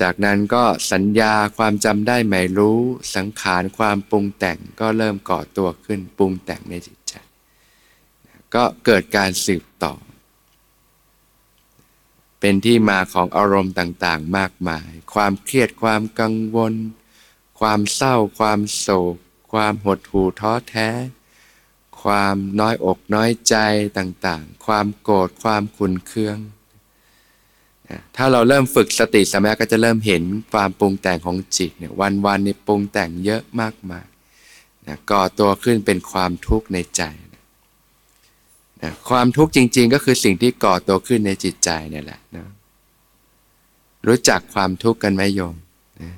[0.00, 2.80] จากนั้นก็สัญญาความจำได้หมายรู้
[3.16, 7.14] สังขารความปรุงแต่งก็เริ่มก่อตัวขึ้นปรุงแต่งในจิตใจ
[8.54, 9.94] ก็เกิดการสืบต่อ
[12.40, 16.74] เป็นที่มาของอารมณ์ต่างๆ มากมาย ความเครียดความกังวล
[17.60, 19.16] ความเศร้า ความโศก
[19.52, 20.88] ความหดหู่ท้อแท้
[22.02, 23.56] ความน้อยอกน้อยใจ
[23.98, 26.38] ต่างๆ ความโกรธความขุนเคือง
[28.16, 34.06] ถ้าเราเริ่มฝึกสติสมาก็จะเริ่มเห็นความปรุงแต่งของจิตเนี่ยวันๆนี่ปรุงแต่งเยอะมากมาย
[34.86, 37.02] นะก่อตัวขึ้นเป็นความทุกข์ในใจ
[38.82, 42.46] นะความทุกข์จริง ๆ ก็คือสิ่งที่ก่อตัวขึ้นในจิตใจเนี่ยแหละนะ
[44.06, 45.56] รู้จักความทุกข์กันไหมโยม
[46.02, 46.12] นะ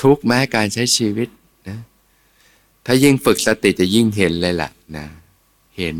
[0.00, 1.28] ทุกข์แม้การใช้ชีวิต
[1.68, 1.78] นะ
[2.86, 5.06] ถ้ายิ่งฝึกสติจะยิ่งเห็นเลยแหละนะ
[5.78, 5.96] เห็น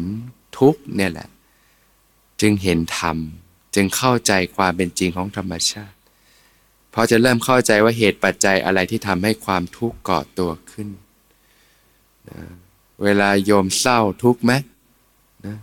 [0.59, 1.29] ทุกข์เนี่ยแหละ
[2.41, 3.19] จึงเห็นธรรม
[3.81, 5.97] จึงเข้าใจความเป็นจริงของธรรมชาติ
[6.91, 10.89] เพอจะเริ่มเข้าใจว่าเหตุปัจจัยอะไรที่ทำให้ความทุกข์ก่อตัวขึ้น
[12.31, 12.43] นะ
[13.03, 14.53] เวลาโยมเศร้าทุกข์ไหม
[15.47, 15.57] นะ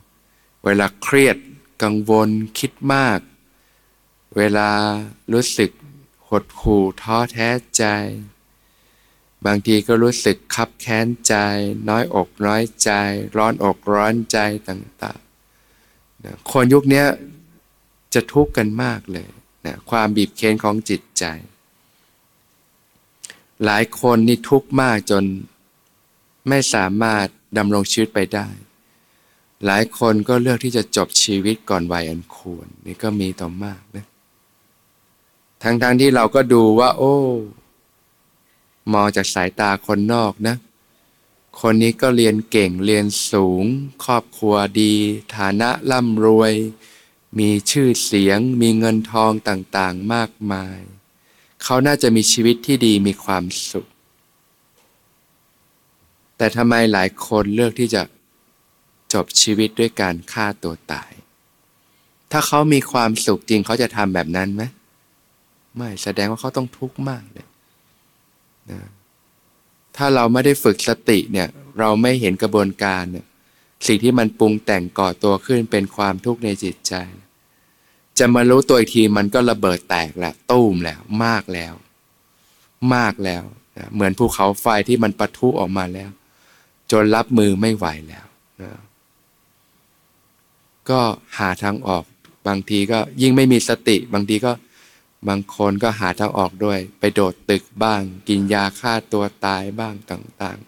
[0.65, 1.37] เวลาเครียด
[1.83, 3.19] กังวลคิดมาก
[4.37, 4.69] เวลา
[5.33, 5.71] รู้สึก
[6.29, 7.85] หดหู่ท้อแท้ใจ
[9.45, 11.35] บางทีก็รู้สึกคับแค้นใจ
[11.89, 12.91] น้อยอกน้อยใจ
[13.37, 17.03] ร้อนอกร้อนใจต่างๆคนยุคนี้
[18.15, 19.29] จะทุกข์กันมากเลย
[19.65, 21.23] นะความบีบเค้นของจิตใจ
[23.65, 25.23] หลายคนนี่ทุกข์มากจน
[26.49, 27.25] ไม่สามารถ
[27.57, 28.47] ดำรงชีวิตไปได้
[29.65, 34.05] หลายคนก็เลือกที่จะจบชีวิตก่อนวัยอันควรนี่ก็มีต่อมากนะ
[35.63, 37.15] ทั้งๆทที่เราก็ดูว่า โอ้
[38.93, 40.55] มองจากสายตาคนนอกนะ
[41.59, 43.63] คนนี้ก็เรียนเก่งเรียนสูง
[44.05, 44.93] ครอบครัวดี
[45.37, 46.53] ฐานะร่ำรวย
[47.39, 50.79] มีชื่อเสียง มีเงินทองต่างๆมากมาย
[51.63, 53.87] เขาน่าจะมีชีวิตที่ดีมีความสุข
[56.37, 58.01] แต่ทำไมหลายคนเลือกที่จะ
[59.13, 61.11] จบชีวิตด้วยการฆ่าตัวตาย
[62.31, 64.63] ถ้าเขามีความสุขจริงเขาจะทำแบบนั้นไหม
[65.77, 67.47] ไม่แสดงว่าเขาต้องทุกข์มากเลย
[68.71, 68.81] นะ
[69.95, 71.47] ถ้าเราไม่ได้ฝึกสติเนี่ย
[71.79, 73.25] เราไม่เห็นกระบวนการเนี่ย
[73.87, 76.93] สิ่งที่มันปรุงแต่งก่อตัวขึ้นเป็นความทุกข์ในจิตใจ
[78.19, 81.73] จะมารู้ตัวอีกทีมันก็ระเบิดแตกแล้วตู้มแล้วมากแล้ว
[82.95, 83.43] มากแล้ว
[83.77, 86.09] นะเหมือนภูเขาไฟที่มันปะทุออกมาแล้ว
[86.91, 88.25] จนรับมือไม่ไหวแล้ว
[88.61, 88.71] นะ
[90.89, 91.01] ก็
[91.37, 92.03] หาทางออก
[92.47, 94.51] บางทีก็ยิ่งไม่มีสติ บางทีก็
[95.27, 100.59] บางคนก็หาทางออกด้วย ไปโดดตึกบ้าง กินยาฆ่าตัวตายบ้างต่าง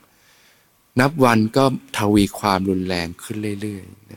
[0.46, 1.64] ๆ นับวันก็
[1.98, 4.14] ทวีความรุนแรงขึ้นเรื่อยๆน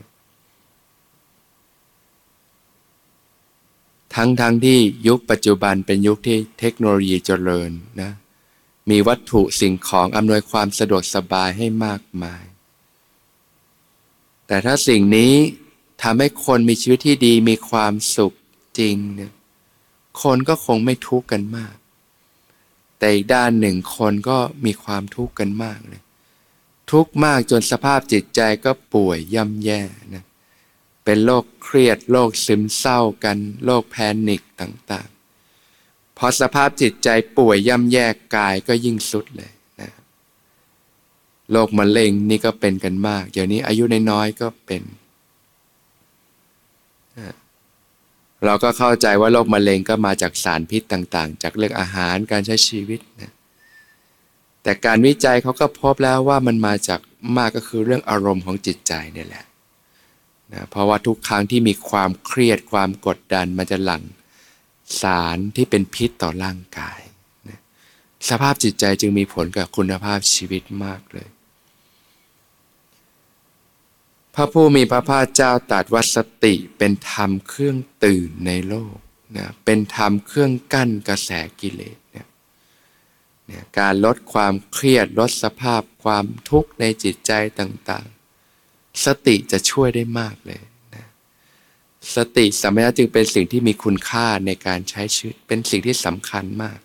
[4.15, 7.71] ทั้งๆทที่ยุคปัจจุบันเป็นยุคที่เทคโนโลยีเจริญ
[8.01, 8.11] นะ
[8.89, 12.43] มีวัตถุสิ่งของอำนวยความสะดวกสบายให้มากมาย
[14.47, 15.33] แต่ถ้าสิ่งนี้
[16.01, 18.33] ทำให้คนมีชีวิตที่ดีมีความสุข
[18.79, 19.33] จริงเนี่ย
[20.21, 21.75] คนก็คงไม่ทุกข์กันมาก
[22.99, 26.01] แต่อีกด้านหนึ่งคนก็มีความทุกข์กันมากเลย
[26.91, 29.81] ทุกข์มากจนสภาพจิตใจก็ป่วยย่ำแย่
[30.13, 30.23] นะ
[31.05, 33.95] เป็นโรคเครียดโรคซึมเศร้ากันโรคแพ
[34.27, 39.91] นิคต่างๆ พอสภาพจิตใจป่วยย่ำแย่กายก็ยิ่งสุดเลยนะ
[41.51, 44.83] โรคมะเร็งนี่ก็เป็นกันมาก เดี๋ยวนี้อายุน้อยๆก็เป็น
[48.45, 53.31] เราก็เข้าใจว่าโรคมะเร็งก็มาจากสารพิษต่างๆ จากเรื่องอาหารการใช้ชีวิตนะ
[54.63, 56.99] แต่การวิจัยเขาก็พบแล้วว่ามันมาจาก
[57.37, 59.45] มากก็คือเรื่องอารมณ์ของจิตใจนี่แหละ
[60.53, 64.03] นะเพราะว่าทุกครั้งที่มีความเครียดความกดดันมันจะหลั่ง
[65.01, 66.99] สารที่เป็นพิษต่อร่างกาย
[67.49, 67.59] นะ
[68.29, 71.29] สภาพจิตใจจึงมีผลกับคุณภาพชีวิตมากเลย
[74.35, 78.95] พระผู้มีพระภาคเจ้าตรัสว่าสติเป็นธรรมเครื่องตื่นในโลก
[79.37, 82.27] นะเป็นธรรมเครื่องกั้นกระแสกิเลสเนี่ย
[83.45, 88.20] เนี่ยการลดความเครียดลดสภาพความทุกข์ในจิตใจต่างๆ
[89.05, 90.61] สติจะช่วยได้มากเลย
[90.95, 91.05] นะ
[92.15, 96.79] สติสัมปชัญญะจึงเป็นสิ่งที่มีคุณค่าในการใช้ชีวิตเป็นสิ่งที่สำคัญมาก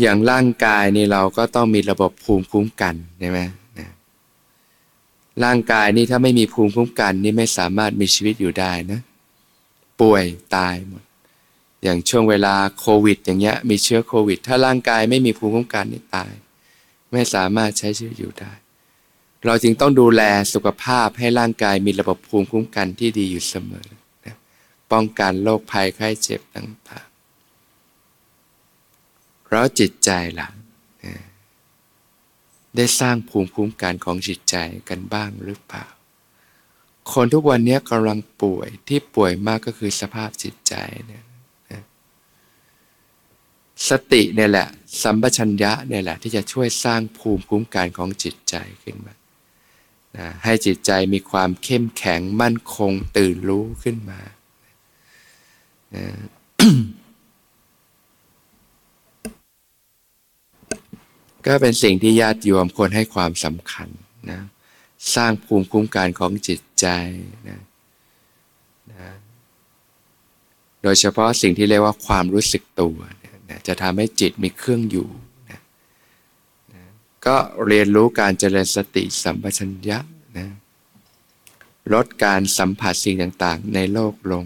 [0.00, 3.40] อย่างร่างกายนี่เราก็ต้องมีระบบภูมิคุ้มกันใช่ไหม
[3.78, 3.88] นะ
[5.44, 9.00] ร่างกายนี่ถ้าไม่มีภูมิคุ้มกันนี่ไม่สามารถมีชีวิตอยู่ได้นะ
[10.00, 10.24] ป่วย
[10.56, 11.02] ตายหมด
[11.82, 16.32] อย่างช่วงเวลาโควิด อย่างเงี้ยมีเชื้อโควิด ถ้าร่างกายไม่มีภูมิคุ้มกันนี่ตาย
[17.12, 18.52] ไม่สามารถใช้ชีวิตอยู่ได้
[19.44, 20.22] เราจึงต้องดูแล
[20.54, 23.88] สุขภาพให้ร่างกายมีระบบภูมิคุ้มกันที่ดีอยู่เสมอ
[24.26, 24.36] นะ
[24.92, 27.06] ป้องกันโรคภัยไข้เจ็บต่าง
[29.50, 30.48] แล้วจิตใจล่ะ
[32.76, 34.56] ได้สร้างภูมิคุ้มกันของจิตใจ
[34.88, 35.86] กันบ้างหรือเปล่า
[37.12, 40.74] คนทุกวันนี้กำลังป่วยที่ป่วยมากก็คือสภาพจิตใจ
[41.06, 41.24] เนี่ย
[43.88, 44.68] สติเนี่ยแหละ
[45.02, 49.14] สัมปชัญญะเนี่ยแหละ ที่จะช่วยสร้างภูมิคุ้มกันของจิตใจขึ้นมา
[50.44, 54.20] ให้จิตใจมีความเข้มแข็งมั่นคงตื่นรู้ขึ้นมา
[61.46, 63.88] ก็เป็นสิ่งที่ญาติโยมควรให้ความสำคัญ
[64.30, 64.40] นะ
[65.14, 66.86] สร้างภูมิคุ้มกันของจิตใจ
[67.48, 67.60] นะ
[68.92, 69.12] นะ
[70.82, 72.98] โดยเฉพาะสิ่งที่เรียกว่าความรู้สึกตัว
[73.48, 75.08] นะจะทำให้จิตมีเครื่องอยู่
[75.50, 75.60] นะ
[76.72, 76.82] นะ
[77.26, 79.98] ก็เรียนรู้การเจริญสติสัมปชัญญะ
[80.38, 80.46] นะ
[81.92, 84.44] ลดการสัมผัสสิ่งต่างๆ ในโลกลง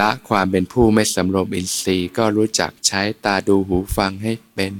[0.00, 4.74] ละความเป็นผู้ไม่สำรวมอินทรีย์ก็รู้จักใช้ตาดูหูฟังให้เป็น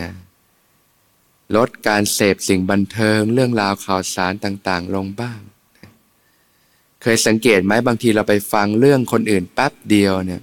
[0.00, 0.10] นะ
[1.56, 5.40] ลดการเสพสิ่งบันเทิงเรื่องราวข่าวสารต่างๆ ลงบ้าง
[7.02, 10.42] เคยสังเกตไหมบางทีเราไปฟังเรื่องคนอื่นแป๊บเดียวเนี่ย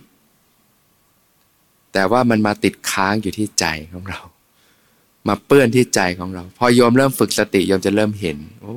[1.94, 4.20] แต่ว่ามันมาติดค้างอยู่ที่ใจของเรา
[5.28, 8.76] มาเปื้อนที่ใจของเรา พอโยมเริ่มฝึกสติโยมจะเริ่มเห็น โอ้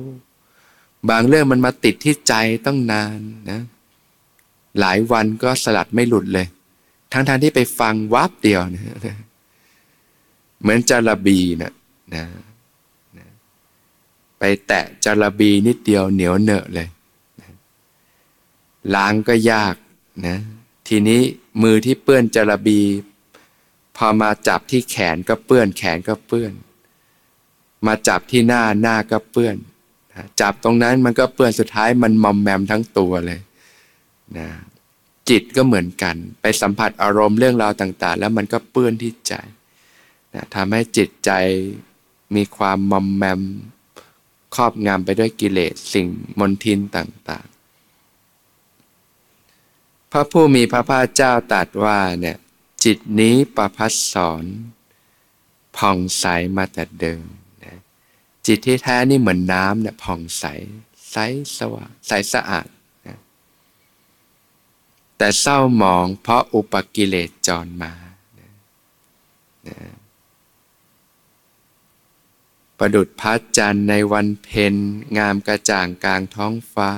[1.09, 2.33] บางเรื่องมันมาติดที่ใจ
[2.65, 3.19] ต้องนาน
[3.51, 3.59] นะ
[4.79, 6.47] หลายวันก็สลัดไม่หลุดเลย
[7.11, 9.17] ทั้งๆทที่ไปฟังวับเดียวนะ
[10.61, 11.73] เหมือนจาระบีนะ
[12.15, 12.23] นะ
[13.17, 13.27] นะ
[14.39, 16.87] ไปแตะจาระบีนิดเดียวเหนียวเหนอะเลย
[18.95, 19.75] ล้างก็ยาก
[20.27, 20.37] นะ
[20.87, 21.21] ทีนี้
[21.61, 22.81] มือที่เปื้อนจระบี
[23.97, 26.53] พอมาจับที่แขนก็เปื้อนแขนก็เปื้อน
[27.87, 29.55] มาจับที่หน้าหน้าก็เปื้อน
[30.41, 33.39] จับตรงนั้นมันก็เปื้อนสุดท้ายมันมอมแมมทั้งตัวเลย
[34.37, 34.47] นะ
[35.29, 39.33] จิตก็เหมือนกัน ไปสัมผัสอารมณ์เรื่องราวต่าง ๆ แล้วมันก็เปื้อนที่ใจ
[40.33, 41.31] นะทำให้จิตใจ
[42.35, 43.41] มีความมอมแมม
[44.55, 46.07] ครอบงำไปด้วยกิเลสสิ่ง
[46.39, 47.52] มนทินต่างๆ
[50.15, 52.37] พระผู้มีพระภาคเจ้าตรัสว่าเนี่ย
[52.83, 54.45] จิตนี้ประพัสสอน
[55.77, 56.25] ผ่องใส
[56.57, 57.25] มาแต่เดิม
[57.63, 57.77] นะ
[58.47, 60.45] จิตที่แท้นี่เหมือนน้ำเนี่ยผ่องใส
[61.11, 61.15] ใส
[61.57, 62.67] สว่างใสสะอาด
[63.07, 63.19] นะ
[65.17, 67.93] แต่เศร้าหมองเพราะอุปกิเลสจรมา
[68.39, 68.51] นะ
[69.67, 69.77] นะ
[72.77, 74.75] ประดุดพระจันทร์ในวันเพ็ญ
[75.17, 76.91] งามกระจ่างกลางท้องฟ้า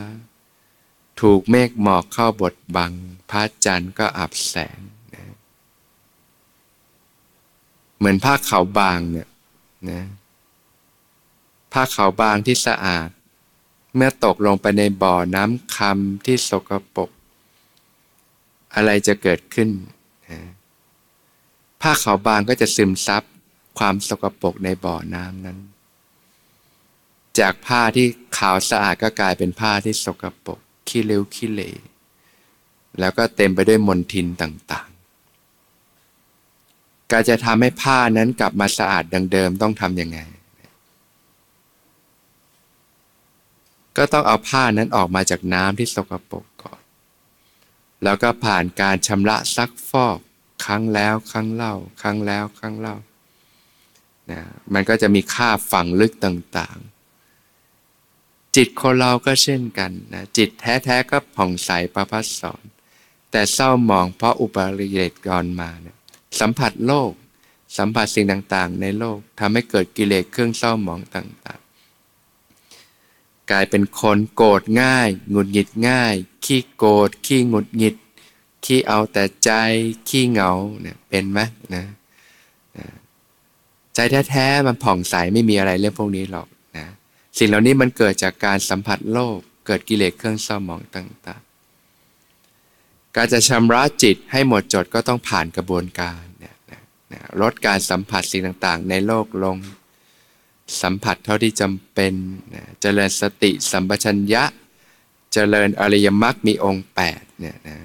[1.22, 2.92] ถูกเมฆหมอกเข้าบดบัง
[3.30, 4.80] พระจันทร์ก็อับแสง
[5.14, 5.24] นะ
[7.98, 9.30] เหมือนผ้าขาวบางเนี่ย
[9.90, 10.02] นะ
[11.74, 13.10] ผ้าขาวบางที่สะอาด
[13.96, 17.10] เมื่อตกลงไปในบ่อน้ำคำที่สกปรก
[18.76, 19.70] อะไรจะเกิดขึ้น
[20.30, 20.40] นะ
[21.82, 23.24] ผ้าขาวบางก็จะซึมซับ
[23.78, 25.60] ความสกปรกในบ่อน้ำนั้น
[27.40, 31.62] จากผ้าที่ขาวสะอาดก็กลายเป็นผ้าที่สกปรก ขี้เร็วขี้เล
[33.00, 40.20] แล้วก็เต็มไปด้วยมลทินต่างๆ การจะทำให้ผ้านั้นกลับมาสะอาดดังเดิมต้องทำยังไง
[43.98, 46.80] ก็ต้องเอาผ้านั้นออกมาจากน้ำที่สกปรกก่อน
[48.04, 50.20] แล้วก็ผ่านการชำระซักฟอก
[50.66, 52.96] ครั้งแล้วครั้งเล่า ครั้งแล้วครั้งเล่า
[54.32, 54.42] นะ
[54.74, 56.95] มันก็จะมีค่าฝังลึกต่างๆ
[58.56, 62.64] จิตคนเราก็เช่นกันนะจิตแท้ๆก็ผ่องใสประพัสสอน
[63.32, 65.98] แต่เศร้าหมองเพราะอุปาริเยตกรมาเนี่ย
[66.40, 67.12] สัมผัสโลก
[67.78, 76.14] สัมผัสสิ่งต่างๆ ในโลกทำให้เกิดกิเลสเครื่องเศร้าหมองต่างๆ กลายเป็นคนโกรธง่ายหงุดหงิดง่าย
[76.46, 77.96] ขี้โกรธขี้หงุดหงิด
[78.66, 79.52] ขี้เอาแต่ใจ
[80.10, 81.40] ขี้เหงาเนี่ยเป็นไหม
[81.76, 81.86] นะ
[83.96, 86.48] ใจแท้ๆมันผ่องใสไม่มีอะไรเรื่องพวกนี้หรอก
[87.38, 96.56] สิ่งเหล่านี้มันเกิดจากการสัมผัสโลกเกิดกิเลสเครื่องเศร้าหมองต่างๆ การจะชำระจิตให้หมดจดก็ต้องผ่านกระบวนการเนี่ย
[97.12, 99.58] นะลดการสัมผัสสิ่งต่างๆ ในโลกลง
[100.82, 102.14] สัมผัสเท่าที่จำเป็น
[102.54, 104.44] นะเจริญสติสัมปชัญญะ
[105.34, 107.78] เจริญอริยมรรคมีองค์8เนี่ยนะ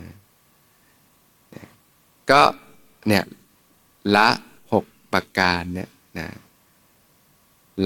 [2.31, 2.43] ก็
[3.09, 3.25] เนี่ย
[4.17, 4.29] ละ
[4.73, 6.27] หกประการเนี่ยนะ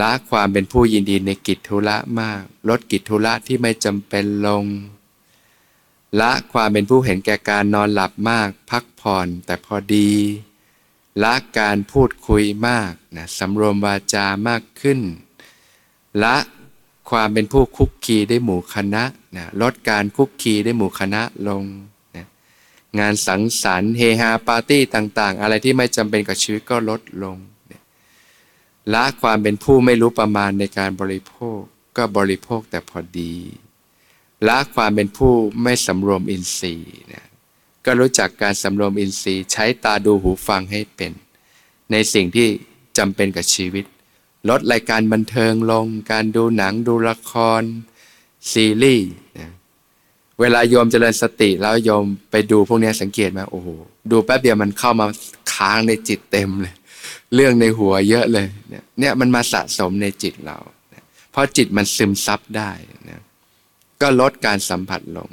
[0.00, 4.64] ละความเป็นผู้ยินดีในกิจธุระมาก ลดกิจธุระที่ไม่จำเป็นลง
[6.20, 10.10] ละความเป็นผู้เห็นแก่การนอนหลับมาก พักผ่อนแต่พอดี
[11.22, 15.00] ละการพูดคุยมากนะสำรวมวาจามากขึ้น
[16.24, 16.36] ละ
[17.10, 19.04] ความเป็นผู้คุกคีได้หมู่คณะ
[19.36, 21.64] นะลดการคุกคีได้หมู่คณะลง
[22.16, 22.26] นะ
[22.98, 27.36] งานสังสรรค์เฮฮาปาร์ตี้ต่างๆ อะไรที่ไม่จำเป็นกับชีวิตก็ลดลง
[28.92, 31.60] ละความเป็นผู้ไม่รู้ประมาณในการบริโภค
[31.96, 33.34] ก็บริโภคแต่พอดี
[34.48, 37.24] ละความเป็นผู้ไม่สำรวมอินทรีย์นะ
[37.84, 41.12] ก็รู้จักการสำรวมอินทรีย์ ใช้ตาดูหูฟังให้เป็น
[41.90, 42.48] ในสิ่งที่
[42.98, 43.84] จำเป็นกับชีวิต
[44.48, 47.62] ลดรายการบันเทิงลง การดูหนังดูละคร
[48.52, 49.50] ซีรีส์นะ
[50.40, 53.68] เวลาโยมเจริญสติแล้วโยมไปดูพวกนี้สังเกตไหมโอ้โห
[54.10, 55.06] ดูแป๊บเดียวมันเข้ามา
[55.54, 56.74] ค้างในจิตเต็มเลย
[57.34, 58.46] เรื่องในหัวเยอะเลย
[58.98, 60.58] เนี่ยมันมาสะสมในจิตเรา
[61.30, 62.70] เพราะจิตมันซึมซับได้
[63.10, 63.22] นะ
[64.02, 65.28] ก็ลดการสัมผัสลง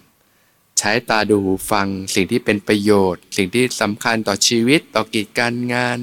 [0.79, 5.97] ใช้ตาดูหูฟังสิ่งที่เป็นประโยชน์ สิ่งที่สำคัญต่อชีวิต ต่อกิจการงาน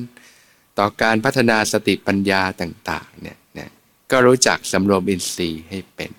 [0.79, 3.71] ต่อการพัฒนาสติปัญญาต่างๆเนี่ยนะ
[4.11, 6.11] ก็รู้จักสำรวมอินทรีย์ให้เป็น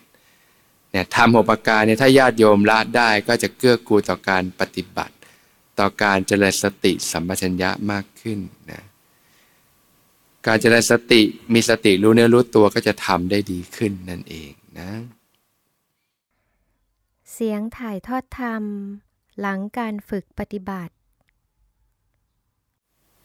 [0.91, 5.15] เนี่ยทำหกประการเนี่ยถ้าญาติโยมละได้ก็จะเกื้อกูลต่อการปฏิบัติ
[5.79, 8.39] ต่อการเจริญสติสัมปชัญญะมากขึ้น
[8.71, 8.81] นะ
[10.47, 11.21] การเจริญสติ
[11.53, 14.91] มีสติรู้เนื้อรู้ตัวก็จะทำได้ดีขึ้นนั่นเองนะ
[17.33, 18.63] เสียงถ่ายทอดธรรม
[19.39, 20.93] หลังการฝึกปฏิบัติ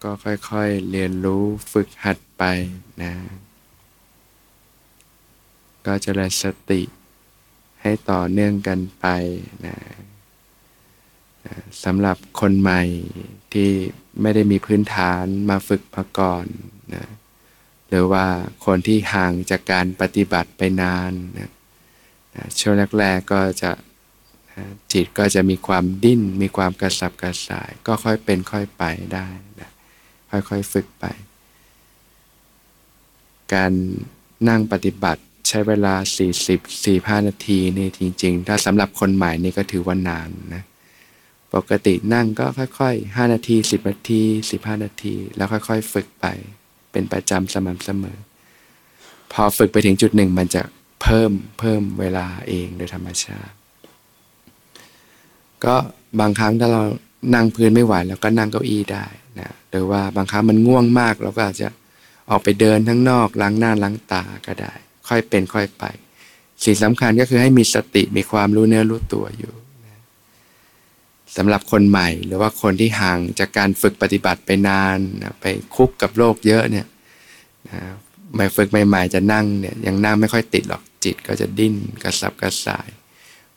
[0.03, 2.45] ก็ค่อยๆเรียนรู้ฝึกหัดไป
[3.03, 3.13] นะ
[5.87, 6.83] ก็เจริญสติ
[7.83, 9.07] ให้ต่อเนื่องกันไป
[9.67, 9.77] นะ
[11.85, 12.83] สำหรับคนใหม่
[13.53, 13.71] ที่
[14.21, 16.45] ไม่ได้มีพื้นฐานมาฝึกมาก่อน
[16.95, 17.05] นะ
[17.89, 18.27] หรือว่า
[18.67, 21.51] คนที่ห่างจากการปฏิบัติไปนานนะ
[22.37, 23.71] นะช่วงแรกๆก็จะ
[24.53, 28.85] นะจิตก็จะมีความดิ้น มีความกระสับกระส่าย ก็ค่อยเป็นค่อยไป
[29.15, 29.29] ได้
[29.61, 29.71] นะ
[30.31, 31.05] ค่อยๆฝึกไป
[33.55, 33.73] การ
[34.49, 35.95] นั่งปฏิบัติใช้เวลา
[36.59, 40.63] 40 45 นาทีนี่จริง ๆ ถ้าสำหรับคนใหม่นี่ก็ถือว่านานนะ
[41.55, 44.23] ปกตินั่งก็ค่อยๆ 5 นาที 10 นาที
[44.53, 46.27] 15 นาที แล้วค่อยๆ ฝึกไป
[46.95, 48.19] เป็นประจำสม่ำเสมอ
[49.33, 50.63] พอฝึกไปถึงจุดหนึ่งมันจะ
[51.03, 53.55] เพิ่มเพิ่มเวลาเองโดยธรรมชาติ
[55.65, 55.75] ก็
[56.21, 56.83] บางครั้งถ้าเรา
[57.35, 59.07] นั่งพื้นไม่ไหวแล้วก็นั่งเก้าอี้ได้
[59.41, 61.69] นะหรือว่าบางครั้งมันง่วงมากเราก็อาจจะ
[62.31, 64.73] ออกไปเดินทั้งนอกล้างหน้าล้างตาก็ได้
[65.09, 65.85] ค่อยเป็นค่อยไป
[66.65, 69.53] สิ่งสำคัญก็คือให้มีสติมีความรู้เนื้อรู้ตัวอยู่
[71.37, 74.99] สำหรับคนใหม่ หรือว่าคนที่ห่างจากการฝึกปฏิบัติไปนาน
[75.41, 76.87] ไปคุกกับโลกเยอะเนี่ย
[77.69, 77.81] นะ
[78.35, 82.89] ใหม่ฝึกใหม่ๆจะนั่งเนี่ยยังนั่งไม่ค่อยติดหรอกจิตก็จะดิ้นกระสับกระส่าย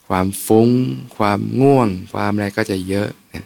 [0.07, 0.69] ความฟุง้ง
[1.17, 3.45] ความง่วง ความอะไรก็จะเยอะนะ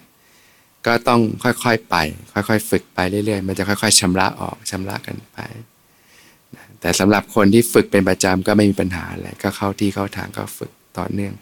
[0.86, 1.96] ก็ต้องค่อยๆไป
[2.34, 5.40] ค่อยๆ ฝึกไปเรื่อยๆ มันจะค่อย ๆชำระออกชำระกันไป
[6.56, 11.34] นะแต่สำหรับคนที่ฝึกเป็นประจำก็ไม่มีปัญหาอะไรก็เข้าที่เข้าทางก็ฝึกต่อเนื่อง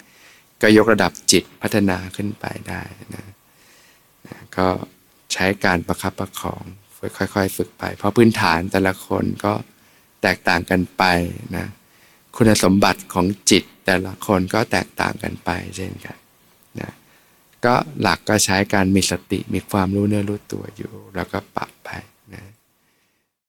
[0.61, 2.81] ก็ยกระดับจิตพัฒนาขึ้นไปได้
[3.15, 3.25] นะ
[4.57, 4.67] ก็
[5.33, 6.63] ใช้การประคับประคอง
[7.17, 9.53] ค่อยๆ ฝึกไป เพราะพื้นฐานแต่ละคนก็
[10.21, 11.03] แตกต่างกันไป
[11.55, 11.65] นะ
[12.35, 16.17] คุณสมบัติของจิตแต่ละคนก็แตกต่างกันไปเช่นกัน
[16.79, 16.91] นะ
[17.65, 21.69] ก็หลักก็ใช้การมีสติมีความรู้เนื้อรู้ตัวอยู่ แล้วก็ปรับ